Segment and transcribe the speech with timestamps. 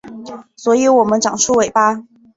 [0.55, 2.03] 所以我们长出尾巴